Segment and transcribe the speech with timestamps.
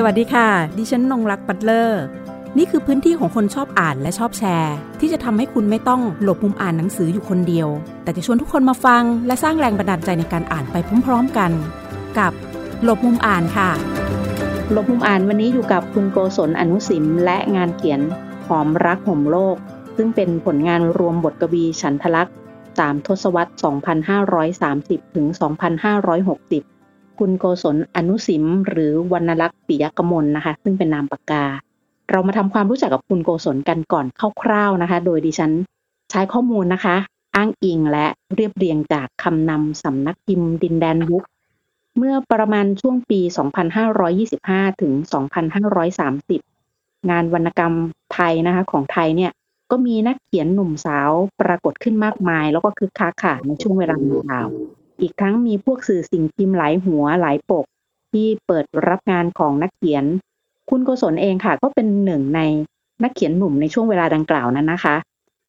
[0.00, 0.48] สวัสดีค่ะ
[0.78, 2.02] ดิฉันนงรักปัตเลอร์
[2.58, 7.68] นี่คือพื้นที่ของคนชอบอ่านและชอบแชร์ ที่จะทำให้คุณไม่ต้องหลบมุมอ่านหนังสืออยู่คนเดียว
[8.02, 11.50] แต่จะชวนทุกคนมาฟัง และสร้างแรงบันดาลใจในการอ่านไปพร้อมๆกัน
[12.18, 12.32] กับ
[12.84, 13.70] หลบมุมอ่านค่ะ
[14.72, 18.00] หลบมุมอ่านวันนี้อยู่กับคุณโกศลอนุสิมและงานเขียน
[18.46, 19.56] หอมรักห่มโลก
[19.96, 22.34] ซึ่งเป็นผลงานรวมบทกวีฉันทลักษณ์
[22.78, 23.52] สามทศวรรษ
[25.08, 26.77] 2530 ถึง 2560
[27.18, 31.44] คุณโกศลอนุสิม หรือวรรณลักษ์ปิยกมลนะคะ ซึ่งเป็นนามปากกา
[32.10, 34.06] เรามาทำความรู้จักกับคุณโกศลกันก่อน
[34.42, 35.52] คร่าวๆนะคะ โดยดิฉัน
[36.10, 36.96] ใช้ข้อมูลนะคะ
[37.36, 41.24] อ้างอิงและเรียบเรียงจากคำนำสำนักพิมพ์ดินแดนบุ๊ก
[41.96, 43.20] เมื่อประมาณช่วงปี
[44.00, 44.92] 2525 ถึง
[45.86, 47.72] 2530 งานวรรณกรรม
[48.12, 49.32] ไทยนะคะของไทยเนี่ย
[49.70, 51.10] ก็มีนักเขียนหนุ่มสาว
[51.40, 54.48] ปรากฏขึ้นมากมาย แล้วก็คือค้าขาในช่วงเวลาดังกล่าว
[55.00, 57.64] อีกทั้งมีพวกสื่อสิ่งพิมพ์หลายหัวหลายปก
[58.12, 60.04] ที่เปิดรับงานของนักเขียน
[60.70, 62.40] คุณโกศลเองค่ะ ก็เป็นหนึ่งใน
[63.02, 64.96] นักเขียนหนุ่มในช่วงเวลาดังกล่าวนั้นนะคะ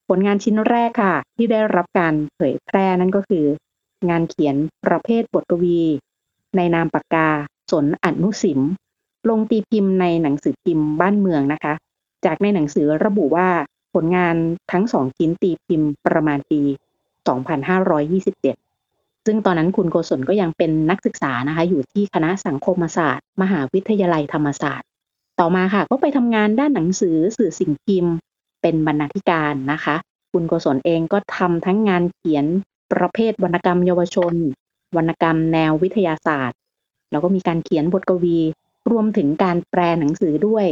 [0.07, 3.45] ผลงานชิ้นแรกค่ะ ที่ได้รับการเผยแพร่นั่นก็คือ
[4.09, 4.55] งานเขียน
[4.85, 5.81] ประเภทบทกวี
[6.55, 7.27] ในนามปากกา
[7.71, 8.59] สนอนุสิม
[9.29, 11.73] ลงตีพิมพ์ในหนังสือพิมพ์บ้านเมืองนะคะ
[12.25, 13.49] จากในหนังสือระบุว่า
[13.93, 14.35] ผลงาน
[14.71, 16.61] ทั้งสองชิ้นตีพิมพ์ประมาณปี
[17.47, 18.68] 2527
[19.31, 24.87] ซึ่งตอนนั้นคุณโกศลก็ยังเป็นนักศึกษานะคะ อยู่ที่คณะสังคมศาสตร์ มหาวิทยาลัยธรรมศาสตร์
[25.39, 28.13] ต่อมาค่ะ ก็ไปทำงานด้านหนังสือสื่อสิ่งพิมพ์
[28.61, 29.95] เป็นบรรณาธิการนะคะ
[30.31, 32.45] คุณโกศลเองก็ทำทั้งงานเขียน
[32.93, 34.33] ประเภทวรรณกรรมเยาวชน
[34.95, 36.57] วรรณกรรมแนววิทยาศาสตร์
[37.11, 38.39] แล้วก็มีการเขียนบทกวี
[38.91, 40.65] รวมถึงการแปลหนังสือด้วย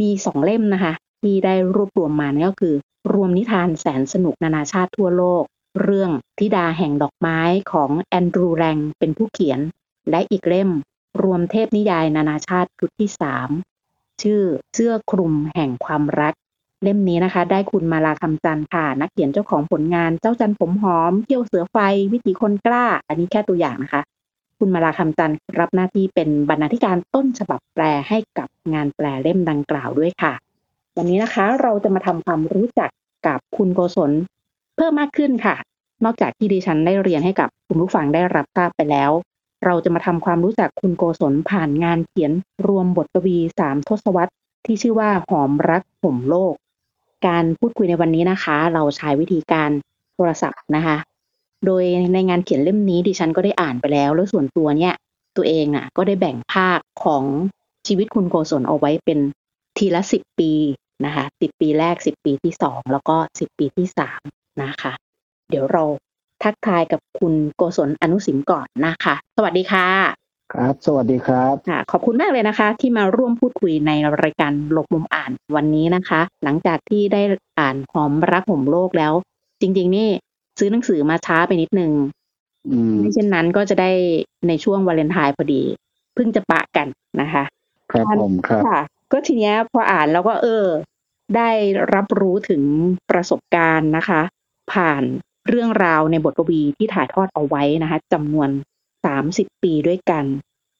[0.00, 0.92] มีสองเล่มนะคะ
[1.22, 2.74] ที่ได้รวบรวมมานี่ก็คือ
[3.12, 5.44] รวมนิทานแสนสนุกนานาชาติทั่วโลก
[5.80, 7.40] เรื่องทิดาแห่งดอกไม้
[7.72, 9.60] ของแอนดรูแรงเป็นผู้เขียน
[10.10, 10.70] และอีกเล่ม
[11.22, 13.48] รวมเทพนิยายนานาชาติชุดที่สาม
[14.22, 14.42] ชื่อ
[14.74, 16.34] เสื้อคลุมแห่งความรัก
[16.82, 21.76] เล่มนี้นะคะ ได้คุณมาลาคำจันท์ค่ะ นักเขียนเจ้าของผลงานเจ้าจันผมหอมเที่ยวเสือไฟ
[22.12, 24.02] วิถีคนกล้า อันนี้แค่ตัวอย่างนะคะ
[24.58, 30.32] คุณมาลาคำจันทร์รับหน้าที่เป็นบรรณาธิการต้นฉบับแปลให้กับงานแปลเล่มดังกล่าวด้วยค่ะ
[30.96, 32.90] วันนี้นะคะเราจะมาทำความรู้จัก
[33.26, 34.12] กับคุณโกศล
[34.76, 35.56] เพิ่มมากขึ้นค่ะ
[36.04, 39.10] นอกจากที่ดิฉันได้เรียนให้กับคุณผู้ฟังได้รับทราบไปแล้ว
[39.64, 42.32] เราจะมาทำความรู้จักคุณโกศลผ่านงานเขียน
[42.66, 44.34] รวมบทกวีสามทศวรรษ
[44.66, 46.54] ที่ชื่อว่าหอมรักห่มโลก
[47.26, 49.70] การพูดคุยในวันนี้นะคะ เราใช้วิธีการ
[50.14, 50.96] โทรศัพท์นะคะ
[51.66, 51.84] โดย
[52.14, 54.94] ในงานเขียนเล่มนี้ดิฉันก็ได้อ่านไปแล้ว แล้วส่วนตัวเนี่ย
[55.36, 57.24] ตัวเองอะก็ได้แบ่งภาคของ
[57.86, 59.18] ชีวิตคุณโกศลเอาไว้เป็น
[59.78, 60.52] ทีละสิบปี
[61.04, 64.20] นะคะสิบปีแรกสิบปีที่สองแล้วก็สิบปีที่สาม
[64.62, 64.92] นะคะ
[65.50, 65.84] เดี๋ยวเรา
[66.42, 69.86] ทักทายกับคุณโกศลอนุสิมก่อนนะคะ สวัสดีค่ะ
[70.52, 73.92] ครับ สวัสดีครับค่ะขอบคุณมากเลยนะคะ ที่มาร่วมพูดคุยใน
[74.22, 77.22] รายการหลบมุมอ่านวันนี้นะคะ หลังจากที่ได้
[77.60, 79.12] อ่านหอมรักห่มโลกแล้ว
[79.60, 80.08] จริง ๆ นี่
[80.58, 81.92] ซื้อหนังสือมาช้าไปนิดนึง
[82.68, 83.90] อืมไม่เช่นนั้นก็จะได้
[84.48, 85.62] ในช่วงวาเลนไทน์พอดี
[86.14, 86.86] เพิ่งจะปะกัน
[87.20, 87.44] นะคะ
[87.92, 88.80] ครับผมครับค่ะ
[89.12, 90.66] ก็ทีเนี้ยพออ่านแล้วก็เออ
[91.36, 91.50] ได้
[91.94, 92.62] รับรู้ถึง
[93.10, 94.20] ประสบการณ์นะคะ
[94.72, 95.02] ผ่าน
[95.48, 98.48] เรื่องราวในบทกวีที่ถ่ายทอดเอาไว้นะคะจำนวน
[99.04, 100.24] สามสิบปีด้วยกัน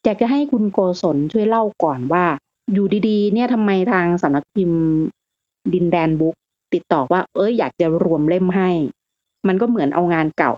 [0.04, 2.24] อยากจะให้คุณโกศลช่วยเล่าก่อนว่า
[2.72, 4.82] อยู่ดีๆ เนี่ยทำไมทางสำนักพิมพ์
[5.74, 6.34] ดินแดนบุ๊ก
[6.74, 8.70] ติดต่อว่า เอ้ยอยากจะรวมเล่มให้
[9.48, 10.54] มันก็เหมือนเอางานเก่า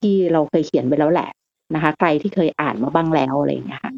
[0.00, 1.28] ที่เราเคยเขียนไปแล้วแหละ
[1.74, 3.92] นะคะ ใครที่เคยอ่านมาบ้างแล้วอะไรอย่างเงี้ยค่ะ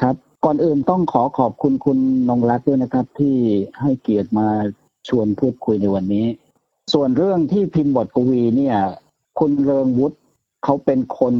[0.00, 3.34] ครับ ก่อนอื่นต้องขอขอบคุณคุณนงรักด้วยนะครับ ที่
[3.80, 4.46] ให้เกียรติมา
[5.08, 6.24] ชวนพูดคุยในวันนี้
[6.92, 8.78] ส่วนเรื่องที่พิมพ์บทกวีเนี่ย
[9.38, 10.16] คุณเริงวุฒิ
[10.64, 11.34] เขาเป็นคน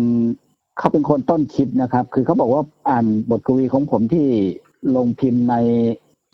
[0.79, 4.27] เขาเป็นคนต้นคิดนะครับ คือเขาบอกว่าอ่านบทกวีของผมที่
[4.97, 5.55] ลงพิมพ์ใน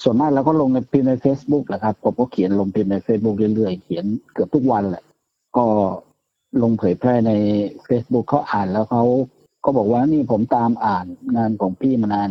[0.03, 5.05] ส่วนมากแล้วก็ลงในพิมพ์ใน Facebook แหละครับผมก็เขียนลงพิมพ์ใน Facebook เรื่อยๆเขียนเกือบทุกวันแหละ
[5.57, 5.65] ก็
[6.63, 7.33] ลงเผยแพร่ใน
[7.89, 9.05] Facebook เขาอ่านแล้วเขา
[9.65, 11.07] ก็บอกว่านี่ผมตามอ่าน
[11.37, 12.31] งานของพี่มานาน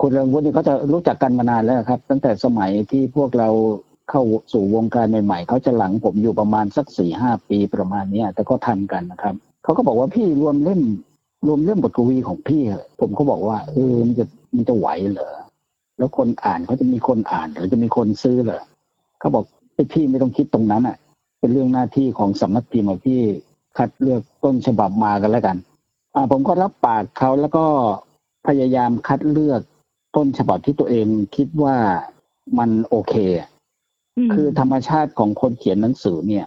[0.00, 3.48] คุณเรืองวุฒิเขาจะรู้จักกันมานานแล้วครับ ตั้งแต่สมัยที่พวกเรา
[4.10, 4.22] เข้า
[4.52, 9.34] สู่วงการใหม่ๆเขาจะหลังผมอยู่ประมาณสักสี่ห้าปีประมาณเนี้ยแต่ก็ทันกันนะครับ
[9.64, 10.80] เขาก็บอกว่าพี่รวมเล่ม
[11.46, 12.62] รวมเล่มบทกวีของพี่
[13.00, 14.24] ผมก็บอกว่าเออมันจะ
[14.54, 15.34] มันจะไหวเหรอ
[15.98, 18.62] แล้วคนอ่านเขาจะมีคนอ่านหรือจะมีคนซื้อเหรอ
[19.20, 20.96] เขาบอกไอ้พี่ไม่ต้องคิดตรงนั้นอะ
[21.40, 23.20] เป็นเรื่องหน้าที่ของสำนักพิมพ์พี่
[23.76, 25.56] คัดเลือกต้นฉบับมากันแล้วกัน
[26.14, 27.64] อ่า ผมก็รับปากเขาแล้วก็
[28.46, 29.60] พยายามคัดเลือก
[30.16, 31.76] ต้นฉบับที่ตัวเองคิดว่า
[32.58, 33.14] มันโอเค
[34.34, 36.46] คือธรรมชาติของคนเขียนหนังสือเนี่ย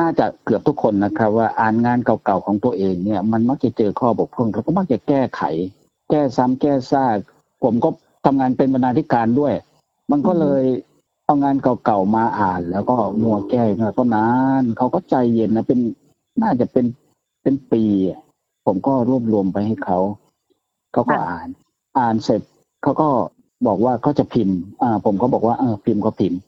[0.00, 5.42] น่าจะเกือบทุกคนนะครับ ว่าอ่านงานเก่าๆของตัวเองเนี่ย มันมักจะเจอข้อบกพร่องแล้วก็มักจะแก้ไข
[6.10, 7.16] แก้ซ้ำแก้ซาก
[7.62, 7.88] ผมก็
[8.24, 9.54] ทำงานเป็นบรรณาธิการด้วย
[10.10, 10.62] มันก็เลย
[11.26, 13.64] เอางานเก่าๆมาอ่าน แล้วก็มัวแก้
[13.98, 14.28] ก็นา
[14.60, 15.80] นเขาก็ใจเย็นนะเป็น
[16.42, 16.86] น่าจะเป็น
[17.42, 17.82] เป็นปี
[18.66, 19.98] ผมก็รวบรวมไปให้เขา
[20.92, 21.48] เขาก็อ่าน
[21.98, 22.40] อ่านเสร็จ
[22.82, 23.08] เขาก็
[23.66, 26.40] บอกว่าเขาจะพิมพ์ อ่า ผมก็บอกว่าเออพิมพ์ก็พิมพ์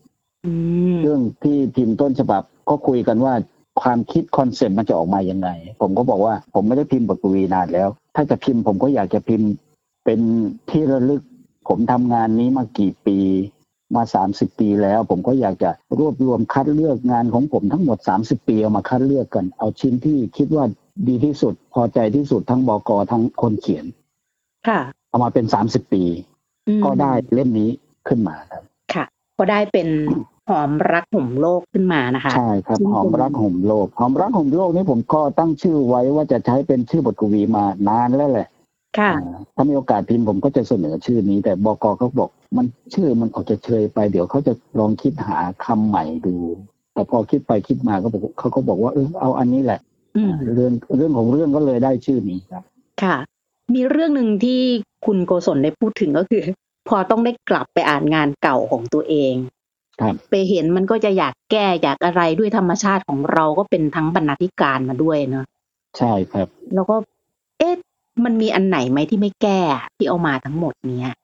[1.02, 3.34] เรื่องที่พิมพ์ต้นฉบับก็คุยกันว่า
[3.82, 5.48] ความคิด concept มันจะออกมายังไง
[5.80, 9.48] ผมก็บอกว่าผมไม่ได้พิมพ์บทกวีนานแล้ว ถ้าจะพิมพ์ผมก็อยากจะพิมพ์
[10.04, 10.20] เป็น
[10.70, 11.22] ที่ระลึก
[11.68, 13.18] ผมทำงานนี้มากี่ปี
[13.96, 20.64] มาสามสิบปีแล้ว ผมก็อยากจะรวบรวมคัดเลือกงานของผมทั้งหมดสามสิบปีเอามาคัดเลือกกัน เอาชิ้นที่คิดว่า
[21.08, 23.84] ดีที่สุด พอใจที่สุดทั้งบกทั้งคนเขียน
[24.68, 26.02] ค่ะ เอามาเป็นสามสิบปี
[26.84, 27.70] ก็ได้เล่มนี้
[28.08, 28.62] ขึ้นมาครับ
[28.94, 29.04] ค่ะ
[29.38, 29.88] ก็ได้เป็น
[30.48, 38.48] หอมรักห่มโลกขึ้นมานะคะ ใช่ครับหอมรักห่มโลกหอมรักห่มโลกนี้ผมก็ตั้งชื่อไว้ว่าจะใช้เป็นชื่อบทกวีมานานแล้วแหละ
[38.98, 39.12] ค่ะ
[39.54, 46.36] ถ้ามีโอกาสพิมพ์ผมก็จะเสนอชื่อนี้ แต่บกเขาบอก มันชื่อมันออกจะเชยไปเดี๋ยวเขาจะลองคิดหาคำใหม่ดู
[46.94, 49.80] แต่พอคิดไปคิดมาก็บอกเขาก็บอกว่าเออเอาอันนี้แหละ
[50.16, 52.62] อืมเรื่องเรื่องของเรื่องก็เลยได้ชื่อนี้ครับ
[53.02, 53.16] ค่ะ
[53.74, 54.60] มีเรื่องหนึ่งที่
[55.06, 56.42] คุณโกศลได้พูดถึงก็คือ
[56.88, 59.55] พอต้องได้กลับไปอ่านงานเก่าของตัวเองครับ
[60.30, 65.46] ไปเห็นมันก็จะอยากแก้อยากอะไรด้วยธรรมชาติของเราก็เป็นทั้งบรรณาธิการมาด้วยเนาะ
[65.98, 66.96] ใช่ครับ แล้วก็
[67.58, 67.74] เอ๊ะ
[68.24, 69.60] มันมีอันไหนไหมที่ไม่แก้
[69.96, 71.14] ที่เอามาทั้งหมดเนี้ย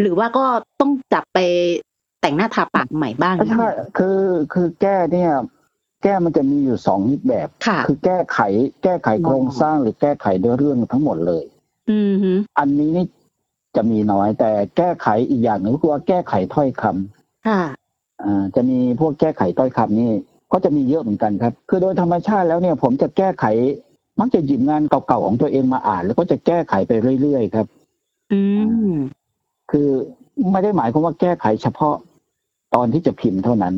[0.00, 0.44] หรือว่าก็
[0.80, 1.38] ต้องจับไป
[2.20, 3.68] แต่งหน้าทาปากใหม่บ้างใช่
[3.98, 4.20] คือ
[4.52, 5.32] คือแก้เนี่ย
[6.02, 8.38] แก้มันจะมีอยู่สองรูปแบบค่ะคือแก้ไข
[8.82, 11.44] แก้ไขโครงสร้างหรือแก้ไขเนื้อเรื่องทั้งหมดเลย
[11.90, 13.06] อืมฮึอันนี้นี่
[13.76, 17.60] จะมีน้อยแต่แก้ไขอีกอย่างหนึ่งก็คือว่าแก้ไขถ้อยคำค่ะอ่า
[18.56, 20.10] จะมีพวกแก้ไขถ้อยคำนี่
[20.52, 23.44] ก็จะมีเยอะเหมือนกันครับ คือโดยธรรมชาติแล้วเนี่ยผมจะแก้ไข
[24.20, 27.66] มักจะหยิบงานเก่าๆของตัวเองมาอ่าน แล้วก็จะแก้ไขไปเรื่อยๆครับ
[28.32, 28.40] อื
[28.90, 28.92] ม
[29.70, 29.88] คือ
[30.50, 31.94] ไม่ได้หมายความว่าแก้ไขเฉพาะ
[32.74, 33.74] ตอนที่จะพิมพ์เท่านั้น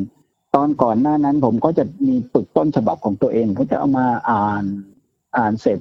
[0.55, 4.63] ตอนก่อนหน้านั้นผมก็จะมีปึกต้นฉบับของตัวเองก็จะเอามาอ่าน
[5.37, 5.79] อ่านเสร็จ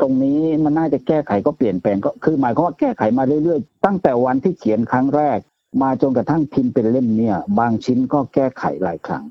[0.00, 5.38] ตรงนี้มันน่าจะแก้ไขก็เปลี่ยนแปลงก็คือหมายความว่าแก้ไขมาเรื่อยๆ ตั้งแต่วันที่เขียนครั้งแรก
[5.80, 9.24] มาจนกระทั่งพิมพ์เป็นเล่มเนี่ย บางชิ้นก็แก้ไขหลายครั้ง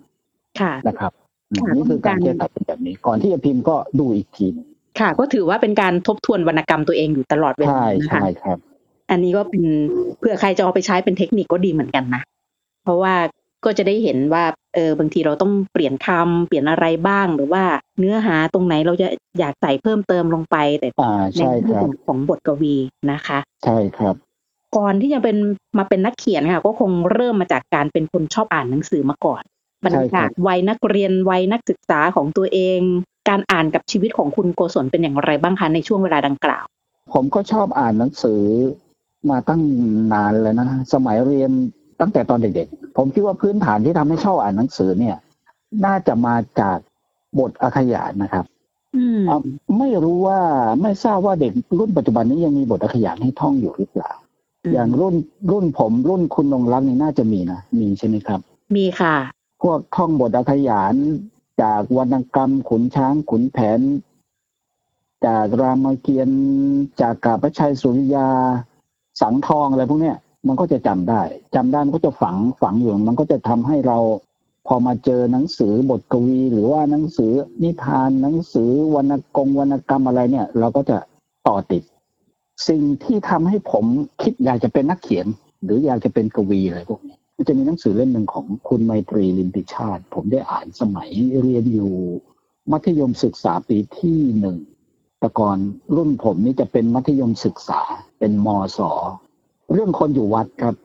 [0.60, 1.12] ค่ะนะครับ
[1.52, 4.68] อืมค่ะนี่คือการต้องการแก้ไขเป็นแบบนี้ ก่อนที่จะพิมพ์ก็ดูอีกทีหนึ่ง
[5.00, 8.58] ค่ะ ก็ถือว่าเป็นการทบทวนวรรณกรรมตัวเองอยู่ตลอดเวลาใช่นะคะใช่ครับ
[9.10, 9.64] อันนี้ก็เป็น
[10.18, 12.22] เผื่อใครจะเอาไปใช้เป็นเทคนิคก็ดีเหมือนกันนะ
[12.84, 13.16] เพราะว่า
[13.66, 14.46] ก็จะได้เห็นว่า
[14.76, 17.64] เออบางทีเราต้องเปลี่ยนคำเปลี่ยนอะไรบ้างหรือว่า
[18.00, 19.08] เนื้อหาตรงไหนเราจะ
[19.40, 22.76] อยากใส่เพิ่มเติมลงไปแต่อ่าในใช่คเรื่รัอบงของบทกวี
[23.12, 24.16] นะคะ ใช่ครับ
[24.78, 25.38] ก่อนที่จะเป็น
[25.78, 29.44] มาเป็นนักเขียนค่ะ ก็คงเริ่มมาจากการเป็นคนชอบอ่านหนังสือมาก่อน
[29.86, 32.80] บรรยากาศวัยนักเรียนวัยนักศึกษาของตัวเอง
[33.30, 36.66] การอ่านกับชีวิตของคุณโกศลเป็นอย่างไรบ้างคะในช่วงเวลาดังกล่าว
[37.14, 38.42] ผมก็ชอบอ่านหนังสือ
[39.30, 39.62] มาตั้ง
[40.14, 41.52] นานแล้วนะสมัยเรียน
[42.00, 45.18] ตั้งแต่ตอนเด็กๆ ผมคิดว่าพื้นฐานที่ทำให้ชอบอ่านหนังสือเนี่ย
[45.86, 46.78] น่าจะมาจาก
[47.40, 48.46] บทอาขยานนะครับ
[48.96, 49.42] อืมอะ
[49.80, 50.40] ไม่รู้ว่า
[50.82, 54.12] ไม่ทราบว่าเด็กรุ่นปัจจุบันนี้ยังมีบทอาขยานให้ท่องอยู่หรือเปล่า
[54.72, 55.16] อย่างรุ่น
[55.52, 58.40] รุ่นผมรุ่นคุณนงรักนี่น่าจะมีนะมีใช่ไหมครับ
[58.76, 59.16] มีค่ะ
[59.62, 60.94] พวกท่องบทอาขยาน
[61.62, 63.80] จากวรรณกรรม ขุนช้างขุนแผน
[65.26, 66.42] จากรามเกียรติ์
[67.02, 68.28] จากกาพระชัยสุริยา
[69.22, 71.22] สังทองอะไรพวกเนี้ยมันก็จะจำได้
[71.56, 73.98] จำได้มันก็จะฝังฝังอยู่มันก็จะทำให้เรา
[74.68, 77.32] พอมาเจอหนังสือบทกวี หรือว่าหนังสือ
[77.64, 80.98] นิทานหนังสือวรรณกงวรรณกรรมอะไรเนี่ย เราก็จะ
[81.48, 81.84] ต่อติด
[82.68, 83.86] สิ่งที่ทำให้ผม
[84.22, 85.28] คิดอยากจะเป็นนักเขียน
[85.64, 91.10] หรืออยากจะเป็นกวีอะไรพวกนี้มันจะมีหนังสือเล่มหนึ่งของคุณไมตรีลินติชาติ ผมได้อ่านสมัย
[91.42, 91.94] เรียนอยู่
[92.72, 94.58] มัธยมศึกษาปีที่หนึ่ง
[95.20, 95.58] แต่ก่อน
[95.96, 97.82] รุ่นผมนี่จะเป็นมัธยมศึกษา
[98.20, 98.80] เป็นมศ
[99.74, 100.76] เรื่องคนอยู่วัดครับ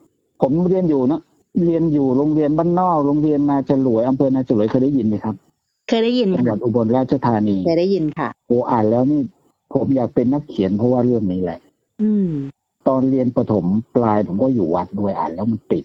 [0.42, 1.21] ผมเรียนอยู่นะ
[1.64, 5.35] เรียนอยู่โรงเรียนบ้านนอกโรงเรียนนาจรวยอำเภอนาจรวยเคยได้ยินไหมครับ
[5.88, 9.21] เคยได้ยินจังหวัค่ะดอุบลราชธานีเคยได้ยินค่ะโอ้อ่านแล้วนี่
[9.75, 11.65] ผมอยากเป็นนักเขียนเพราะว่าเรื่องนี้แหละอืม
[12.88, 13.64] ตอนเรียนประถม
[13.96, 15.84] ปลายผมก็อยู่วัดด้วยอ่านแล้วมันติด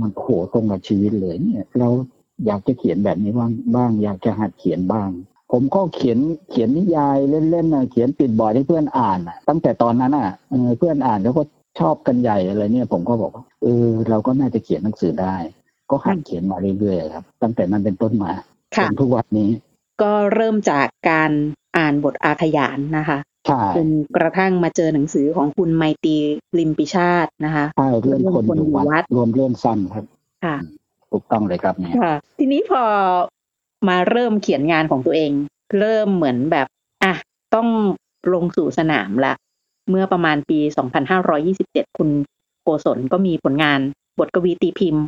[0.00, 1.88] มันโหตรงกับชีวิตเลยเนี่ย เรา
[2.46, 5.08] อยากจะเขียนแบบนี้บ้างบ้าง อยากจะหัดเขียนบ้าง
[5.52, 6.18] ผมก็เขียน
[6.50, 7.16] เขียนนิยาย
[7.50, 11.42] เล่นๆนะเขียนปิดบอร์ดให้เพื่อนอ่านน่ะ ตั้งแต่ตอนนั้นอะเออเพื่อนอ่านแล้วก็
[11.80, 15.36] ชอบกันใหญ่อะไรเนี่ยผมก็บอกว่าเออ เราก็น่าจะเขียนหนังสือได้
[15.90, 18.30] ก็หัดเขียนมาเรื่อยๆครับ ตั้งแต่นั้นเป็นต้นมา
[18.76, 19.50] จค่ะนทุกวันนี้
[20.04, 21.30] ก็เริ่มจากการ
[21.76, 26.16] อ่านบทอาขยานนะคะใช่จนกระทั่งมาเจอหนังสือของคุณไมตรี
[26.58, 30.04] ลิมปิชาตินะคะใช่เรื่องคนอยู่วัดรวมเรื่องสั้นครับ
[30.44, 30.56] ค่ะ
[31.12, 32.82] ถูกต้องเลยครับเนี่ยค่ะ ทีนี้พอ
[33.88, 35.30] มาเริ่มเขียนงานของตัวเอง
[35.78, 36.66] เริ่มเหมือนแบบ
[37.04, 37.14] อะ
[37.54, 37.68] ต้อง
[38.34, 39.34] ลงสู่สนามละ
[39.90, 40.58] เมื่อประมาณปี
[41.28, 42.08] 2527 คุณ
[42.62, 43.80] โกศลก็มีผลงาน
[44.18, 45.04] บทกวีตีพิมพ์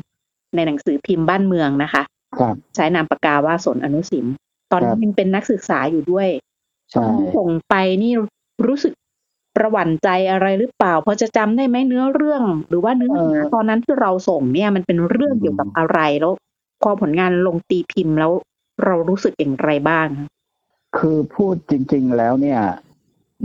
[0.54, 2.02] ในหนังสือพิมพ์บ้านเมืองนะคะ
[2.38, 4.26] ครับ ใช้นามปากกาว่าสนอนุสิม
[4.72, 6.28] ตอนครันี้บยังเป็นนักศึกษาอยู่ด้วย
[6.92, 7.06] ใช่
[7.36, 8.12] ส่งไปนี่
[8.66, 8.92] รู้สึก
[9.56, 16.32] ประหวั่นใจอะไรหรือเปล่าพอจะจำได้ไหมเนื้อเรื่อง หรือว่าเนื้อหาตอนนั้นที่เราส่งเนี่ยมันเป็นเรื่องเกี่ยวกับอะไรแล้ว
[16.82, 18.32] พอผลงานลงตีพิมพ์แล้ว
[18.84, 20.06] เรารู้สึกอย่างไรบ้าง
[20.96, 22.60] คือพูดจริง ๆ แล้วเนี่ย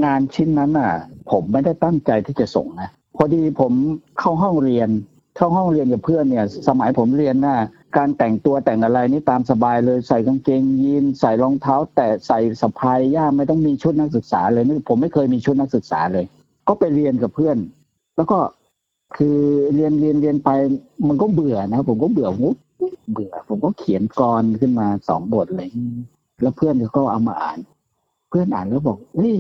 [0.06, 0.94] งานชิ้นนั้นอะ
[1.32, 3.74] ผมไม่ได้ตั้งใจที่จะส่งนะพอดีผม
[4.20, 4.90] เข้าห้องเรียน
[5.36, 7.58] เข้าห้องเรียนกับเพื่อนเนี่ย สมัยผมเรียนน่ะ
[7.98, 16.26] การแต่งตัวแต่งอะไรนี่ตามสบายเลยใส่กางเกงยีนใส่รองเท้า แต่ใส่สะพายย่ามไม่ต้องมีชุดนักศึกษาเลยนี่ผมไม่เคยมีชุดนักศึกษาเลย
[16.68, 17.58] ก็ไปเรียนกับเพื่อน
[18.16, 18.40] แล้วก็
[19.18, 19.38] คือ
[19.76, 20.50] เรียนเรียนเรียนไป
[21.08, 22.56] มันก็เบื่อนะ ผมก็เบื่อผมก็
[23.12, 25.70] เบื่อ ผมก็เขียนกรขึ้นมาสองบทเลย
[26.42, 27.60] แล้วเพื่อนก็เอามาอ่าน
[28.30, 29.34] เพื่อนอ่านแล้วบอกเฮ้ย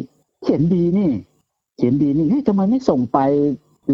[0.43, 1.11] เขียนดีนี่
[1.77, 3.19] เขียนดีนี่เฮ้ยทำไมไม่ส่งไป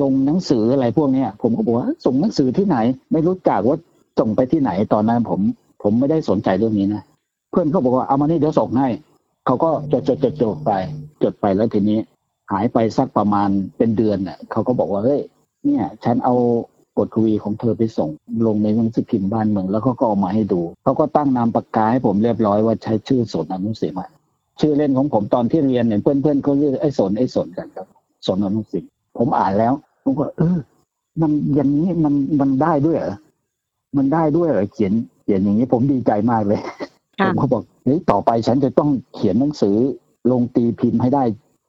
[0.02, 2.78] ลงหนังสืออะไรพวกเนี้ย ผมก็บอกว่าส่งหนังสือที่ไหน
[3.12, 3.78] ไม่รู้จักว่า
[4.20, 5.40] ส่งไปที่ไหนตอนนั้นผม
[5.84, 7.04] ผมไม่ได้สนใจเรื่องนี้นะ
[7.52, 8.88] เพื่อนเขาบอกว่าเอามานี่เดี๋ยวส่งให้
[9.46, 10.72] เขาก็จดจดจดจดไป
[11.24, 12.00] จดไปแล้วทีนี้
[12.52, 15.22] หายไปสักประมาณเป็นเดือนเน่ะเขาก็บอกว่าเฮ้ย
[15.66, 16.36] เนี่ย ฉันเอา
[16.98, 18.10] บทกวีของเธอไปส่ง
[18.46, 24.10] ลงในหนังสือพิมพ์บ้านเมืองแล้วเขาก็เอามาให้ดูเขาก็ตั้งนามปากกาให้ผมเรียบร้อยว่าใช้ชื่อสนอนุสิมอะ
[24.60, 27.88] ชื่อเล่นของผมตอนที่เรียนเนี่ยเพื่อนๆเขาเรียกไอ้สนไอ้สนกันครับ
[28.28, 28.84] สนอนุสิม
[29.18, 30.58] ผมอ่านแล้วผมก็เออ
[31.22, 33.16] มันอย่างนี้มันมันได้ด้วยเหรอ
[33.98, 36.60] มันได้ด้วยเหรอเขียนเขียนอย่างนี้ผมดีใจมากเลย
[37.20, 39.76] ผค่ะมก็บอกเฮ้ยต่อไปฉันจะต้องเขียนหนังสือ
[40.32, 41.24] ลงตีพิมพ์ให้ได้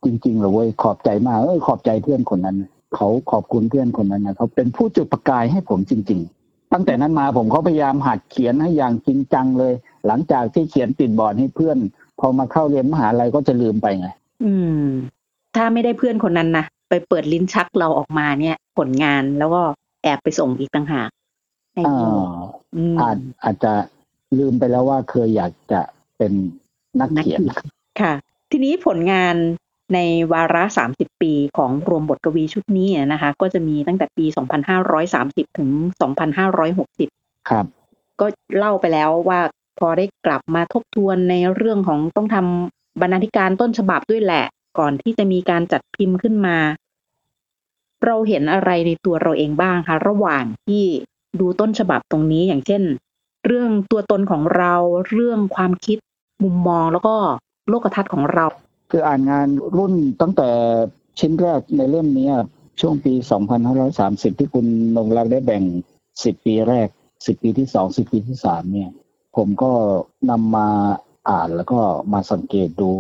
[0.05, 2.57] จริงๆเหรอเว้ยขอบใจมากเอ้ยขอบใจเพื่อนคนนั้น
[2.95, 9.73] เขาขอบคุณเพื่อนคนนั้นนะเขาเป็นผู้จุดประกายให้ผมจริง ๆ ตั้งแต่นั้นมาผมเขาพยายามหัดเขียนให้อย่างจริงจังเลย
[10.07, 11.79] หลังจากที่เขียนติดบอร์ดให้เพื่อน
[12.21, 14.09] พอมาเข้าเรียนมหาลัยก็จะลืมไปไง
[14.45, 14.87] อืม
[15.57, 19.63] ถ้าไม่ได้เพื่อนคนนั้นนะไปเปิดลิ้นชักเราออกมาเนี่ย ผลงานแล้วก็
[20.03, 21.18] แอบไปส่งอีกต่างหากให้
[21.79, 23.73] อ่เราาอืมอาจอาจจะ
[24.39, 25.81] ลืมไปแล้วว่าเคยอยากจะ
[26.17, 26.33] เป็น
[27.01, 27.41] นักเขียน
[28.01, 28.13] ค่ะ
[28.51, 29.35] ทีนี้ผลงาน
[29.95, 29.99] ใน
[30.33, 34.25] วาระ30ปีของรวมบทกวีชุดนี้นะคะ ก็จะมีตั้งแต่ปี
[34.93, 35.71] 2530ถึง
[36.55, 37.67] 2560ครับ
[38.21, 39.41] ก็เล่าไปแล้วว่า
[39.79, 44.45] พอได้กลับมาทบทวนในเรื่องของต้องทำบรรณาธิการต้นฉบับด้วยแหละ
[44.79, 46.59] ก่อนที่จะมีการจัดพิมพ์ขึ้นมา
[48.05, 50.85] เราเห็นอะไรในตัวเราเองบ้างคะระหว่างที่
[51.41, 52.83] ดูต้นฉบับตรงนี้อย่างเช่น
[53.47, 54.75] เรื่องตัวตนของเรา
[55.11, 55.99] เรื่องความคิด
[56.43, 57.15] มุมมองแล้วก็
[57.69, 58.47] โลกทัศน์ของเรา
[58.91, 60.49] คืออ่านงานรุ่นตั้งแต่
[61.19, 62.31] ชิ้นแรกในเล่มนี้
[62.81, 63.13] ช่วงปี
[63.77, 64.67] 2530 ที่คุณ
[64.97, 65.63] นงรักได้แบ่ง
[66.07, 68.91] 10 ปีแรก 10 ปีที่ 2 10 ปีที่ 3 เนี่ย
[69.37, 69.73] ผมก็
[70.31, 70.69] นำมา
[71.29, 71.81] อ่านแล้วก็
[72.13, 72.93] มาสังเกตดู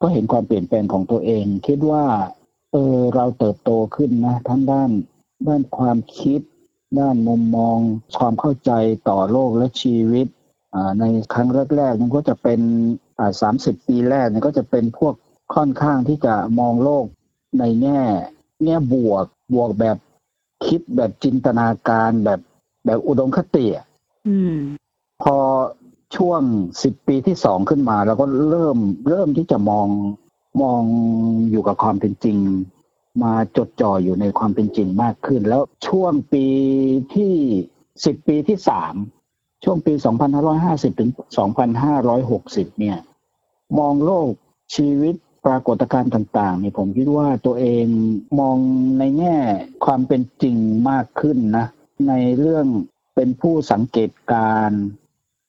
[0.00, 2.04] ก็เห็นความเปลี่ยนแปลงของตัวเอง คิดว่า
[2.72, 4.90] เออเราเติบโตขึ้นนะทั้งด้าน
[5.46, 6.40] ด้านความคิด
[6.98, 7.78] ด้านมุมมอง
[8.18, 8.70] ความเข้าใจ
[9.08, 10.26] ต่อโลกและชีวิต
[10.74, 12.60] อ่าในครั้งแรกๆนั้นก็จะเป็น
[13.18, 15.14] อ่าสามสิบปีแรกเนี่ยก็จะเป็นพวก
[15.54, 17.04] ค่อนข้างที่จะมองโลก
[17.58, 18.00] ในแง่
[18.64, 19.96] แง่บวกบวกแบบ
[20.66, 22.40] คิดแบบจินตนาการแบบ
[22.86, 23.86] แบบอุดมคติอะ
[24.28, 24.56] อืม
[25.22, 25.36] พอ
[26.16, 26.40] ช่วง
[26.82, 28.78] สิบปีที่สองขึ้นมาเราก็เริ่ม
[29.08, 29.88] เริ่มที่จะมอง
[30.62, 30.82] มอง
[31.50, 32.38] อยู่กับความเป็นจริง
[33.22, 36.46] มาจดจ่ออยู่ในความเป็นจริงมากขึ้น แล้วช่วงปี
[37.14, 37.34] ที่
[38.04, 38.94] สิบปีที่สาม
[39.64, 39.92] ช่วงปี
[40.46, 41.10] 2550 ถึง
[41.94, 42.98] 2560 เนี่ย
[43.78, 44.30] มองโลก
[44.74, 45.14] ชีวิต
[45.46, 47.86] ปรากฏการณ์ต่างๆเนี่ยผมคิดว่าตัวเอง
[48.40, 48.56] มอง
[48.98, 49.36] ในแง่
[49.84, 50.56] ความเป็นจริง
[50.90, 51.66] มากขึ้นนะ
[52.08, 52.66] ในเรื่อง
[53.14, 54.70] เป็นผู้สังเกตการ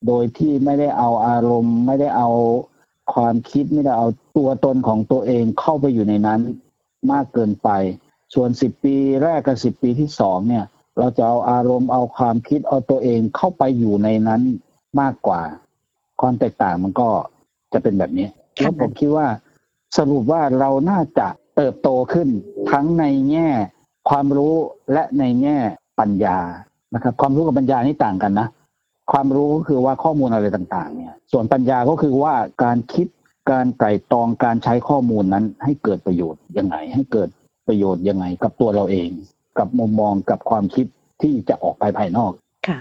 [0.07, 2.29] โดยที่ไม่ได้เอาอารมณ์ ไม่ได้เอา
[3.13, 6.41] ความคิดไม่ได้เอาตัวตนของตัวเองเข้าไปอยู่ในนั้น
[7.11, 7.69] มากเกินไป
[8.33, 10.65] ส่วน 10 ปีแรกกับ 10 ปีที่สองเนี่ย
[10.97, 14.41] เราจะเอาอารมณ์เอาความคิดเอาตัวเองเข้าไปอยู่ในนั้น
[14.99, 15.41] มากกว่า
[16.21, 17.09] ความแตกต่างมันก็
[17.73, 18.27] จะเป็นแบบนี้
[18.57, 19.27] ค่ะแล้วผมคิดว่า
[19.97, 22.27] สรุปว่าเราน่าจะเติบโตขึ้น
[22.71, 23.49] ทั้งในแง่
[24.09, 24.55] ความรู้
[24.93, 25.57] และในแง่
[25.99, 26.37] ปัญญา
[26.93, 28.47] นะครับ ความรู้กับปัญญานี่ต่างกันนะ
[29.11, 33.07] ความรู้ก็คือว่าข้อมูลอะไรต่าง ๆ เนี่ย ส่วนปัญญาก็คือว่าการคิด
[33.51, 37.29] การไตร่ตรองการใช้ข้อมูลนั้นให้เกิดประโยชน์ยังไง ให้เกิด
[37.67, 39.09] ประโยชน์ยังไง กับตัวเราเอง
[39.59, 40.85] กับมุมมองกับความคิด
[41.21, 42.31] ที่จะออกไปภายนอก
[42.67, 42.77] ค่ะ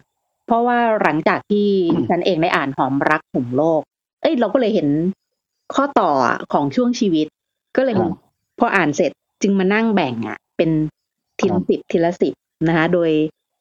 [0.47, 1.69] เพราะว่าหลังจากที่
[2.09, 3.81] ฉันเองได้อ่านหอมรักหุ่มโลก
[4.23, 4.89] เอ้ยเราก็เลยเห็น
[5.75, 6.11] ข้อต่อ
[6.53, 7.27] ของช่วงชีวิต
[7.77, 8.11] ก็เลยครับ
[8.59, 9.13] พออ่านเสร็จ
[9.43, 10.71] จึงมานั่งแบ่งอะ เป็น
[11.39, 12.35] ทีครัละบสิบทีละสิบ
[12.69, 13.11] นะคะโดย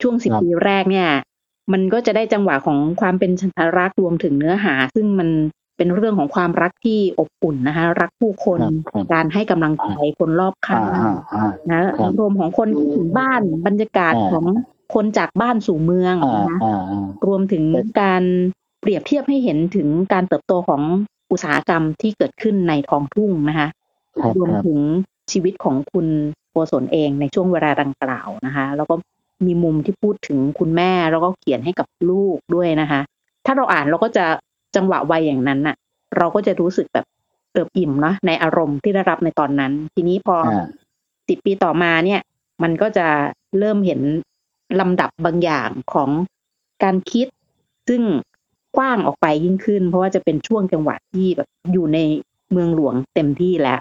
[0.02, 1.10] ช่วงสิบครับปีแรกเนี่ย
[1.72, 5.30] มันก็จะได้จังหวะของความเป็นชันทรักษ์รวมถึงเนื้อหา ซึ่งมัน
[5.80, 14.46] เป็นเรื่องของความรักที่อบอุ่นนะคะ รักผู้คนครับครับการให้กำลังใจคนรอบข้าอ่างอ่าอ่านะครับอารมณ์ของคนคิดถึงบ้านบรรยากาศอ่าของ
[14.94, 17.64] คนจากบ้านสู่เมืองอ่านะอ่าอ่ารวมถึง
[18.02, 18.24] การ
[18.82, 20.82] เปรียบเทียบให้เห็นถึงการเติบโตของ
[21.32, 23.68] อุตสาหกรรมที่เกิดขึ้นในท้องทุ่งนะคะ
[24.20, 24.80] ครับรวมครับถึง
[25.32, 26.08] ชีวิตของคุณ
[26.52, 28.96] โกศลเองในช่วงเวลาดังกล่าวนะคะ แล้วก็
[29.46, 33.02] มีมุมที่พูดถึงคุณแม่แล้วก็เขียนให้กับลูกด้วยนะคะ
[33.46, 34.26] ถ้าเราอ่านเราก็จะ
[34.76, 35.76] จังหวะวัยอย่างนั้นน่ะ
[36.18, 37.06] เราก็จะรู้สึกแบบ
[37.52, 40.66] เอิบอิ่มเนาะในอารมณ์ที่ได้รับในตอนนั้น ทีนี้พออ่า
[41.28, 42.22] สิบปีต่อมาเนี่ย
[42.64, 43.08] มันก็จะ
[43.60, 44.02] เริ่มเห็น
[44.80, 46.10] ลำดับบางอย่างของ
[46.84, 47.28] การคิด
[47.90, 48.02] ซึ่ง
[48.78, 52.00] กว้างออกไปยิ่งขึ้น เพราะว่าจะเป็นช่วงจังหวะที่แบบอยู่ใน
[52.52, 53.80] เมืองหลวงเต็มที่แล้ว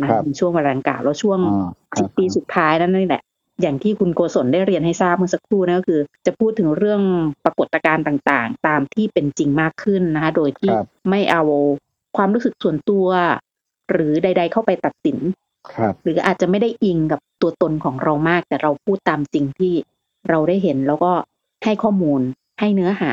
[0.00, 3.22] นะครับในช่วงเวลาดังกล่าวแล้วช่วงอ่าคสิรับบปีสุดท้ายนั่นนี่แหละ
[3.60, 7.02] อย่างที่คุณโกศลได้เรียนให้ทราบเมื่อสักครู่นั่นก็คือ จะพูดถึงเรื่อง
[7.44, 11.42] ปรากฏการณ์ต่างๆ ตามที่เป็นจริงมากขึ้นนะคะ โดยที่ครับไม่เอา
[12.16, 13.06] ความรู้สึกส่วนตัว
[13.90, 15.18] หรือใด ๆ เข้าไปตัดสิน
[15.72, 19.72] ครับหรืออาจจะไม่ได้อิงกับตัวตนของเรามาก แต่เราพูดตามจริงที่
[20.28, 21.12] เราได้เห็นแล้วก็
[21.64, 22.20] ให้ข้อมูล
[22.60, 23.12] ให้เนื้อหา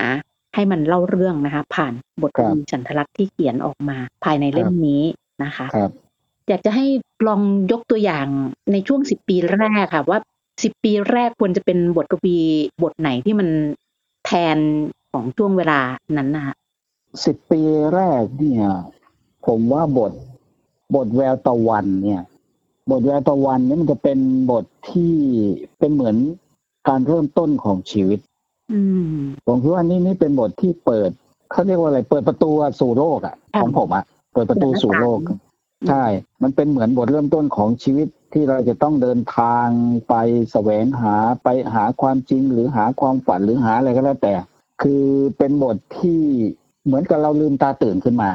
[0.55, 5.03] ให้มันเล่าเรื่องนะคะ ผ่านบทกวีฉันทลักษณ์ที่เขียนออกมาภายในเล่มนี้
[5.43, 5.91] นะคะครับ
[6.49, 6.85] อยากจะให้
[7.27, 8.27] ลองยกตัวอย่าง
[8.71, 10.19] ในช่วงสิบปีแรกค่ะ ว่า
[10.61, 12.37] สิบปีแรกควรจะเป็นบทกวี
[12.83, 13.49] บทไหนที่มัน
[14.25, 14.57] แทน
[15.11, 15.79] ของช่วงเวลา
[16.17, 16.55] นั้นนะคะ
[17.25, 17.61] สิบปี
[17.93, 18.65] แรกเนี่ย
[19.45, 20.11] ผมว่าบท
[20.95, 22.21] บทแววตะวันเนี่ย
[22.91, 24.19] บทแววตะวันเนี่ยมันจะเป็น
[24.51, 25.13] บทที่
[25.79, 26.15] เป็นเหมือน
[26.89, 28.19] การเริ่มต้นของชีวิต
[28.71, 28.79] อื
[29.13, 31.09] มผมคิดว่านี่นี่เป็นบทที่เปิด
[31.51, 35.19] เขาเรียกว่าอะไร เปิดประตูสู่โลกอะค่ะ ของผมอะเปิดประตูสู่โลก
[35.89, 36.03] ใช่
[36.43, 39.67] มันเป็นเหมือนบทเริ่มต้นของชีวิต ที่เราจะต้องเดินทาง
[40.07, 40.13] ไป
[40.51, 44.33] แสวงหาไปหาความจริงหรือหาความฝันหรือหาอะไรก็แล้วแต่
[44.81, 45.05] คือ
[45.37, 46.21] เป็นบทที่
[46.85, 48.31] เหมือนกับเราลืมตาตื่นขึ้นมา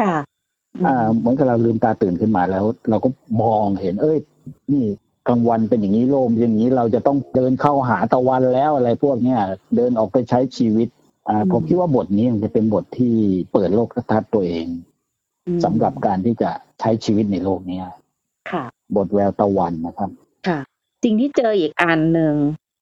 [0.00, 0.14] ค่ะ
[0.86, 3.08] อ่า เหมือนกับเราลืมตาตื่นขึ้นมาแล้ว เราก็
[3.42, 4.18] มองเห็น เอ้ย
[4.72, 4.84] นี่
[5.28, 9.40] กลางวันเป็นอย่างนี้โลมอย่างนี้เราจะต้องเดินเข้าหาตะวันแล้วอะไรพวกเนี้ย
[9.76, 10.88] เดินออกไปใช้ชีวิต
[11.28, 13.14] อ่า ผมคิดว่าบทนี้มันจะเป็นบทที่
[13.52, 14.66] เปิดโลกทัศน์ตัวเอง
[15.46, 17.86] อืมสำหรับการที่จะใช้ชีวิตในโลกเนี้ย
[18.50, 18.64] ค่ะ
[18.96, 20.10] บทแววตะวันนะครับ
[20.48, 20.58] ค่ะ
[21.02, 22.34] สิ่งที่เจออีกอันหนึ่ง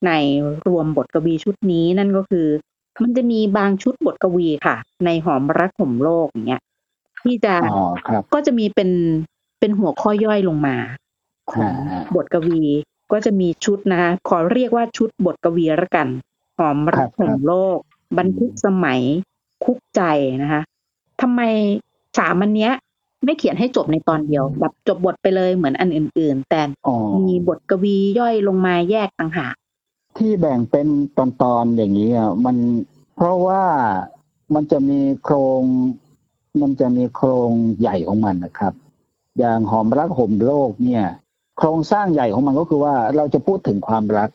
[0.07, 0.11] ใน
[0.69, 2.47] รวมบทกวีชุดนี้นั่นก็คือ
[3.03, 6.63] มันจะมีบางชุดบทกวีค่ะ ในหอมรักห่มโลกอย่างเงี้ย
[7.23, 8.91] ที่จะอ๋อครับก็จะมีเป็น
[9.61, 10.77] เป็นหัวข้อย่อยลงมา
[11.53, 12.61] ของอ่าบทกวี
[13.13, 16.09] ก็จะมีชุดนะคะขอเรียกว่าชุดบทกวีละกัน
[16.59, 17.79] หอมรักห่มโลก
[18.19, 19.01] บันทึกสมัย
[19.65, 20.03] คุกใจ
[20.43, 20.63] นะคะ
[21.21, 21.41] ทำไม
[22.19, 22.73] สามอันเนี้ย
[23.25, 26.97] ไม่เขียนให้จบในตอนเดียว แบบจบบทไปเลยเหมือนอันอื่น ๆ แต่อ๋อ
[27.29, 29.55] มีบทกวีย่อยลงมาแยกต่างหาก
[30.19, 32.57] ที่แบ่งเป็นตอนๆอย่างนี้อะมัน
[33.17, 33.63] เพราะว่า
[34.55, 35.63] มันจะมีโครง
[36.61, 38.75] มันจะมีโครงใหญ่ของมันนะครับ
[39.39, 41.05] อย่างหอมรักห่มโลกเนี่ย
[41.59, 44.31] โครงสร้างใหญ่ของมันก็คือว่าเราจะพูดถึงความรัก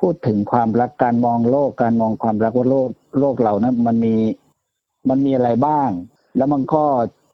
[0.00, 2.88] พูดถึงความรักการมองโลกการมองความรักว่าโลก
[3.20, 4.14] โลกเรานะมันมี
[5.08, 5.88] มันมีอะไรบ้าง
[6.36, 6.84] แล้วมันก็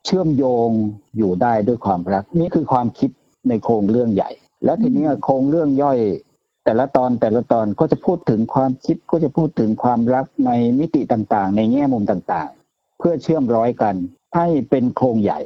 [0.06, 0.70] เชื่อมโยง
[1.16, 3.10] อยู่ได้ด้วยความรัก นี่คือความคิด
[3.48, 4.30] ในโครงเรื่องใหญ่
[4.64, 5.98] แล้วทีนี้โครงเรื่องย่อย
[6.64, 13.94] แต่ละตอนแต่ละตอนก็จะพูดถึงความคิดก็จะพูดถึงความรักในมิติต่างๆ ในแง่มุมต่างๆ เพื่อเชื่อมร้อยกัน
[14.36, 15.40] ให้เป็นโครงใหญ่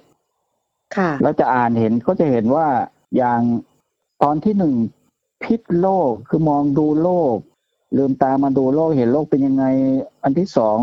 [0.97, 2.67] ค่ะ แล้วจะอ่านเห็นก็จะเห็นว่า
[3.17, 3.41] อย่าง
[4.23, 4.75] ตอนที่หนึ่ง
[5.45, 7.37] พิษโลกคือมองดูโลก
[7.97, 9.65] ลืมตามาดูโลกเห็นโลกเป็นยังไง
[10.23, 10.79] อันที่สอง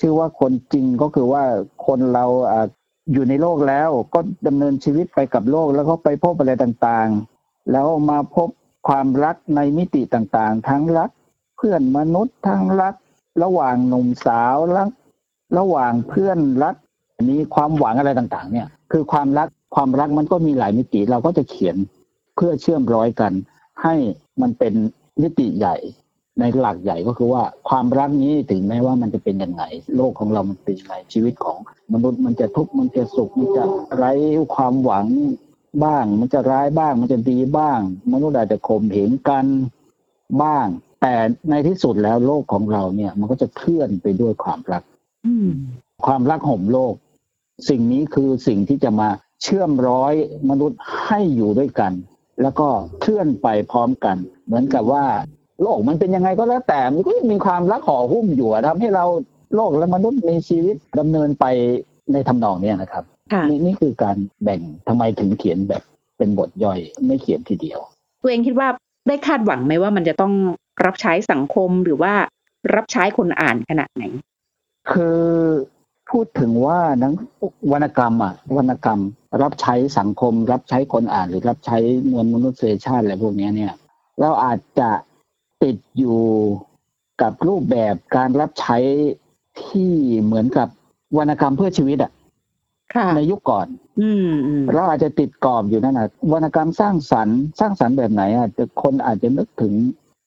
[0.00, 1.42] ชื่อว่าคนจริงก็คือว่า
[1.86, 2.26] คนเรา
[3.12, 8.48] อยู่ในโลกแล้วก็ดำเนินชีวิตไปกับโลกแล้วก็ไปพบอะไรต่างๆ แล้วมาพบ
[8.88, 11.10] ความรักในมิติต่างๆ ทั้งรัก
[11.56, 12.94] เพื่อนมนุษย์ทั้งรัก
[13.42, 14.88] ระหว่างหนุ่มสาวรัก
[15.58, 16.74] ระหว่างเพื่อนรัก
[17.28, 21.76] มีความหวังอะไรต่างๆ เนี่ย คือความรักความรักมันก็มีหลายมิติเราก็จะเขียน
[22.36, 23.32] เพื่อเชื่อมร้อยกัน
[23.82, 23.94] ให้
[24.40, 24.74] มันเป็น
[25.22, 25.76] มิติใหญ่
[26.40, 29.62] ในหลักใหญ่ก็คือว่าความรักนี้ถึงแม้ว่ามันจะเป็นยังไง
[29.96, 31.58] โลกของเรามันเป็นยังไงชีวิตของ
[31.92, 33.64] มนุษย์มันจะทุกข์มันจะสุขมันจะ
[33.96, 34.12] ไร้
[34.54, 35.06] ความหวัง
[35.84, 37.78] บ้าง มันจะร้ายบ้าง มันจะดีบ้าง
[38.12, 39.46] มนุษย์อาจจะข่มเหงกัน
[40.42, 40.66] บ้าง
[41.00, 41.14] แต่
[41.50, 44.82] ในที่สุดแล้วโลกของเราเนี่ย มันก็จะเคลื่อนไปด้วยความรัก
[46.06, 46.94] ความรักห่มโลก
[47.68, 49.08] สิ่งนี้คือสิ่งที่จะมา
[49.42, 50.14] เชื่อมร้อย
[50.50, 51.92] มนุษย์ให้อยู่ด้วยกัน
[52.42, 52.68] แล้วก็
[53.00, 55.04] เคลื่อนไปพร้อมกัน เหมือนกับว่า
[55.62, 59.04] โลกมันเป็นยังไงก็แล้วแต่มันก็ยังมีความรักห่อหุ้มอยู่อะทำให้เรา
[59.54, 61.44] โลกและมนุษย์มีชีวิตดำเนินไป
[62.12, 65.82] ในทำนองเนี้ยนะครับค่ะนี่นี่คือการแบ่งทำไมถึงเขียนแบบ
[66.18, 67.80] เป็นบทย่อยไม่เขียนทีเดียว
[68.22, 68.68] ตัวเองคิดว่า
[69.08, 70.32] ได้คาดหวังไหมว่ามันจะต้อง
[70.84, 72.12] รับใช้สังคมหรือว่า
[72.74, 74.04] รับใช้คนอ่านขนาดไหน
[74.92, 75.20] คือ
[76.10, 77.12] พูดถึงว่านัง
[77.72, 79.00] วรรณกรรมอะวรรณกรรม
[79.42, 81.78] รับใช้สังคม รับใช้คนอ่านหรือรับใช้
[82.10, 83.72] มวลมนุษยชาติอะไรพวกนี้เนี่ย
[84.20, 84.88] เราอาจจะ
[85.62, 86.20] ติดอยู่
[87.22, 88.78] กับรูปแบบการรับใช้
[89.64, 90.68] ที่เหมือนกับ
[91.18, 92.12] วรรณกรรมเพื่อชีวิตอะ
[92.94, 93.66] ค่ะในยุคก่อน
[94.00, 99.72] อืมอืมเราอาจจะติดกรอบอยู่นั่นนะวรรณกรรมสร้างสรรค์สร้างสรรค์แบบไหนอะจะคนอาจจะนึกถึง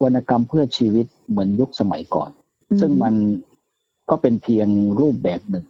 [0.03, 2.29] วรรณกรรมเพื่อชีวิตเหมือนยุคสมัยก่อน
[2.79, 3.15] ซึ่งมัน
[4.09, 4.67] ก็เป็นเพียง
[4.99, 5.65] รูปแบบหนึ่ง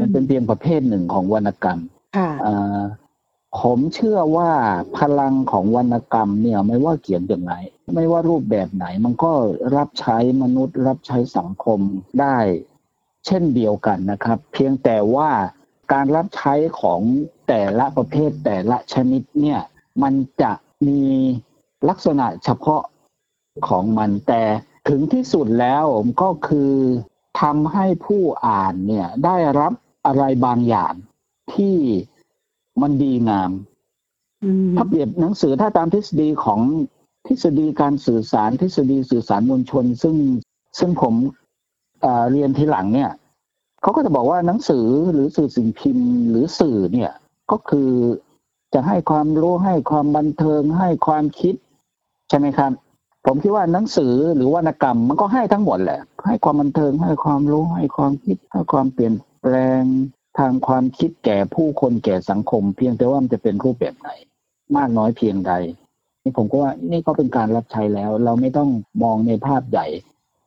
[0.00, 1.80] มันเป็นเพียงประเภทหนึ่งของวรรณกรรม
[2.16, 2.82] ค่ะอ่า
[3.60, 4.50] ผมเชื่อว่า
[4.98, 7.54] พลังของวรรณกรรมเนี่ยไม่ว่าเขียนแบบไหน
[7.94, 9.32] ไม่ว่ารูปแบบไหนมันก็
[9.76, 11.80] รับใช้มนุษย์ รับใช้สังคม
[12.20, 12.36] ได้
[13.26, 15.30] เช่นเดียวกันนะครับ เพียงแต่ว่า
[15.92, 17.00] การรับใช้ของ
[17.48, 19.60] แต่ละประเภทแต่ละชนิดเนี่ย
[20.02, 20.52] มันจะ
[20.86, 21.02] มี
[21.88, 22.82] ลักษณะเฉพาะ
[23.68, 24.42] ของมันแต่
[24.88, 25.84] ถึงที่สุดแล้ว
[26.22, 26.72] ก็คือ
[27.40, 29.72] ทำให้ผู้อ่านเนี่ยได้รับ
[30.06, 30.94] อะไรบางอย่าง
[31.54, 31.76] ที่
[32.82, 33.50] มันดีงาม
[34.44, 36.60] อืมถ้าเปรียบหนังสือถ้าตามทฤษฎีของ
[37.26, 40.16] ทฤษฎีการสื่อสารทฤษฎีสื่อสารมวลชน ซึ่ง
[40.78, 41.14] ซึ่งผม
[42.00, 43.10] เอ่อเรียนทีหลังเนี่ย
[43.82, 47.12] เขาก็จะบอกว่าหนังสือหรือสื่อสิ่งพิมพ์ หรือสื่อเนี่ย
[47.50, 47.90] ก็คือ
[48.74, 51.54] จะให้ความรู้ให้ความบันเทิงให้ความคิด
[52.28, 52.72] ใช่ไหมครับ
[53.26, 59.82] ผมคิดว่าหนังสือหรือวรรณกรรม มันก็ให้ทั้งหมดแหละ ให้ความบันเทิงให้ความรู้ให้ความคิดให้ความเปลี่ยนแปลง
[60.38, 64.10] ทางความคิดแก่ผู้คนแก่สังคม เพียงแต่ว่ามันจะเป็นรูปแบบไหน
[64.76, 65.52] มากน้อยเพียงใด
[66.22, 68.70] นี่ผมก็ว่านี่ก็เป็นการรับใช้แล้ว เราไม่ต้อง
[69.02, 69.86] มองในภาพใหญ่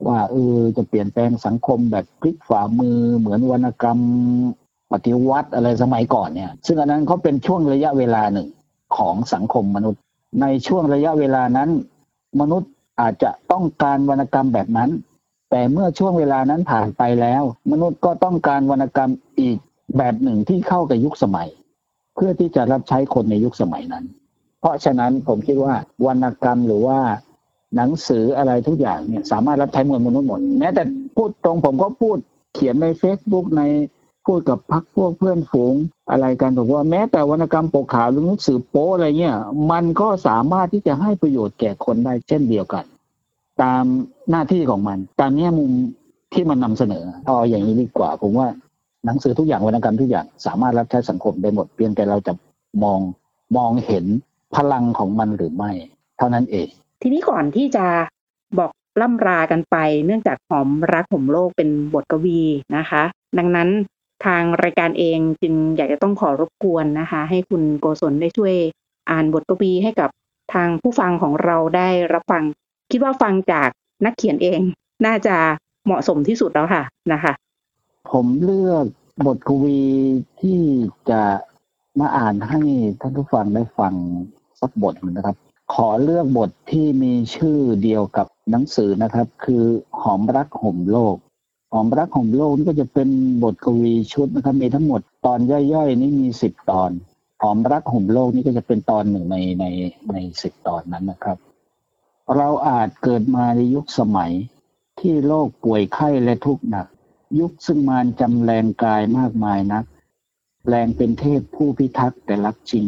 [0.08, 4.00] ว่าเออจะเปลี่ยนแปลงสังคมแบบพลิกฝ่ามือเหมือนวรรณกรรม
[4.92, 8.48] ปฏิวัติอะไรสมัยก่อนเนี่ย ซึ่งอันนั้นเขาเป็นช่วงระยะเวลาหนึ่ง
[8.98, 10.02] ของสังคมมนุษย์
[10.42, 11.70] ในช่วงระยะเวลานั้น
[12.42, 12.72] มนุษย์
[13.02, 14.90] อาจจะต้องการวรรณกรรมแบบนั้น
[15.50, 19.58] แต่เมื่อช่วงเวลานั้นผ่านไปแล้ว มนุษย์ก็ต้องการวรรณกรรมอีก
[19.98, 21.50] แบบหนึ่งที่เข้ากับยุคสมัย
[22.16, 24.06] เพื่อที่จะรับใช้คนในยุคสมัยนั้น
[24.60, 25.74] เพราะฉะนั้นผมคิดว่า
[26.06, 27.00] วรรณกรรมหรือว่า
[27.76, 30.84] หนังสืออะไรทุกอย่างเนี่ยสามารถรับใช้มวลมนุษย์หมดแม้แต่
[31.16, 32.18] พูดตรงผมก็พูด
[32.54, 33.62] เขียนใน Facebook ใน
[34.26, 35.76] พูดกับพักพวกเพื่อนฝูง
[36.12, 39.38] อะไรกันบอกว่าแม้แต่วรรณกรรมปกขาวหรือหนังสือโป๊อะไรเงี้ย
[39.72, 42.86] มันก็สามารถที่จะให้ประโยชน์แก่คนได้เช่นเดียวกัน
[43.62, 43.84] ตาม
[44.32, 45.72] หน้าที่ของมัน ตามแง่มุม
[46.34, 48.48] ที่มันนำเสนอเอาอย่างนี้ดีกว่า ผมว่า
[49.06, 52.34] หนังสือทุกอย่างวรรณกรรมทุกอย่างสามารถรับใช้สังคมได้หมดเพียงแต่เราจะ
[52.84, 53.00] มอง
[53.58, 54.06] มองเห็น
[54.56, 55.72] พลังของมันหรือไม่
[56.18, 56.68] เท่านั้นเอง
[57.02, 57.86] ทีนี้ก่อนที่จะ
[58.60, 62.42] บอกล่ำรากันไป เนื่องจากหอมรักหอมโลกเป็นบทกวี
[62.78, 63.04] นะคะ
[63.38, 63.70] ดังนั้น
[64.26, 68.56] ทางรายการเองจึงอยากจะต้องขอรบกวนนะคะ ให้คุณโกศลได้ช่วย
[69.10, 70.10] อ่านบทกวีให้กับ
[70.54, 72.44] ทางผู้ฟังของเราได้รับฟัง
[72.92, 73.70] คิดว่าฟังจาก
[74.06, 74.60] นักเขียนเอง
[75.06, 75.36] น่าจะ
[75.86, 76.84] เหมาะสมที่สุดแล้วค่ะ
[77.14, 77.34] นะคะ
[78.12, 78.86] ผมเลือก
[79.26, 79.82] บทกวี
[80.42, 80.62] ที่
[81.10, 81.22] จะ
[82.00, 82.62] มาอ่านให้
[83.02, 83.94] ท่านผู้ฟังได้ฟัง
[84.60, 85.38] สักบทหนึ่งนะครับ
[85.74, 89.64] ขอเลือกบทที่มีชื่อเดียวกับหนังสือนะครับ คือ
[90.02, 91.16] หอมรักห่มโลก
[91.74, 93.10] หอมรักห่มโลกนี่ก็จะเป็น
[93.44, 95.40] บทกวีชุดนะครับ มีทั้งหมดตอน
[95.74, 96.92] ย่อยๆ นี่มีสิบตอน
[97.42, 99.66] หอมรักห่มโลกนี่ก็จะเป็นตอนหนึ่งในใน
[100.12, 101.38] ในสิบตอนนั้นนะครับ
[102.36, 104.32] เราอาจเกิดมาในยุคสมัย
[105.00, 106.88] ที่โลกป่วยไข้และทุกข์หนัก
[107.40, 109.86] ยุคซึ่งมารจำแรงกายมากมายนัก
[110.68, 112.86] แรงเป็นเทพผู้พิทักษ์แต่รักจริง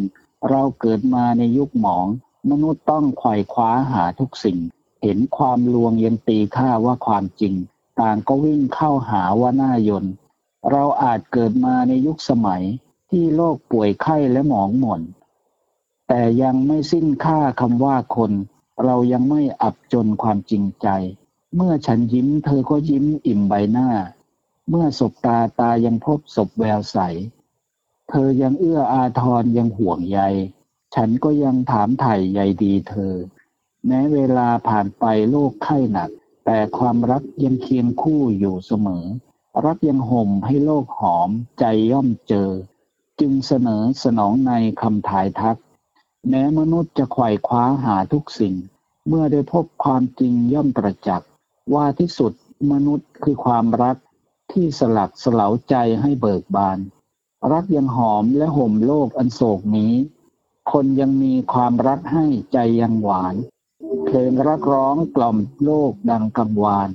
[0.48, 2.06] เราเกิดมาในยุคหมอง
[2.50, 4.58] มนุษย์ต้องไขว่คว้าหาทุกสิ่ง
[5.02, 7.54] เห็นความลวงยันตีค่าว่าความจริง
[8.00, 10.06] ต่างก็วิ่งเข้าหาว่าหน้ายน
[10.70, 12.62] เราอาจเกิดมาในยุคสมัย
[13.10, 15.02] ที่โลกป่วยไข้และหมองหม่น
[16.08, 18.32] แต่ยังไม่สิ้นค่าคำว่าคน
[18.84, 20.88] เรายังไม่อับจนความจริงใจ
[21.56, 23.88] เมื่อฉันยิ้มเธอก็ยิ้มอิ่มใบหน้า
[24.72, 26.98] เมื่อสบตาตายังพบศพแววใส
[28.08, 30.20] เธอยังเอื้ออาทรยังห่วงใย
[30.94, 33.14] ฉันก็ยังถามไถ่ใยดีเธอ
[33.86, 36.10] แม้เวลาผ่านไปโลกไข้หนัก
[36.44, 39.04] แต่ความรักยังเคียงคู่อยู่เสมอ
[39.64, 42.50] รักยังห่มให้โลกหอมใจย่อมเจอ
[43.20, 45.58] จึงเสนอสนองในคำถ่ายทัก
[46.28, 48.54] แม้มนุษย์จะไขว่คว้าหาทุกสิ่ง
[49.08, 51.28] เมื่อได้พบความจริงย่อมประจักษ์
[51.74, 52.32] ว่าที่สุด
[52.72, 53.96] มนุษย์คือความรัก
[54.52, 56.78] ที่สลักสลาวใจให้เบิกบาน
[57.52, 59.94] รักยังหอมและห่มโลกอันโศกนี้
[60.72, 63.34] คนยังมีความรักให้ใจยังหวาน
[64.04, 66.88] เพลงรักร้องกล่อมโลกดังกังวาน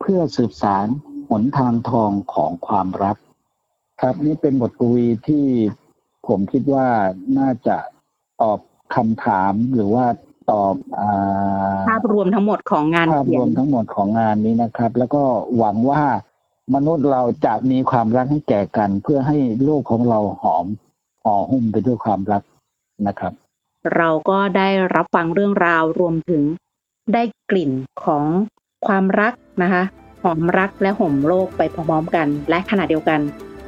[0.00, 0.86] เพื่อสืบสาร
[1.28, 3.16] หนทางทองของความรัก
[4.00, 5.46] ครับนี่เป็นบทกวีที่
[6.26, 6.88] ผมคิดว่า
[7.38, 7.76] น่าจะ
[8.42, 8.58] ตอบ
[8.94, 10.06] คำถามหรือว่า
[10.50, 11.08] ตอบอา
[11.90, 15.22] ภาพรวมทั้งหมดของงานภาพเขีรยนวมทั้งหมดของงานนี้นะครับ แล้วก็
[15.56, 16.02] หวังว่า
[16.74, 20.66] มนุษย์เราจะมีความรักให้แก่กัน เพื่อให้โลกของเราหอม
[21.24, 22.42] ห่อหุ้มไปด้วยความรัก
[23.06, 23.32] นะครับ
[23.96, 26.42] เราก็ได้รับฟังเรื่องราวรวมถึง
[27.14, 27.70] ได้กลิ่น
[28.04, 28.24] ของ
[28.86, 29.82] ความรักนะคะ
[30.22, 33.20] หอมรักและห่มโลกไปพร้อมๆกัน และขณะเดียวกัน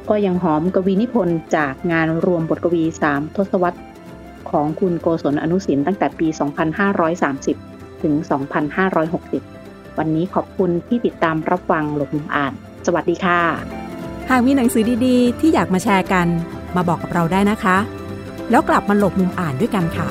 [0.09, 3.79] ก็ยังหอมกวีนิพนธ์จากงานรวมบทกวี 3 ทศวรรษ
[4.49, 6.27] ของคุณโกศลอนุสินตั้งแต่ปี
[7.15, 8.13] 2530 ถึง
[9.05, 12.53] 2560 วันนี้ขอบคุณที่ติดตามรับฟังหลบมุมอ่าน
[12.85, 13.41] สวัสดีค่ะ
[14.29, 16.27] หากมีหนังสือดีๆ ที่อยากมาแชร์กัน
[16.75, 17.77] มาบอกกับเราได้นะคะ
[18.51, 20.07] แล้วกลับมาหลบมุมอ่านด้วยกันค่ะ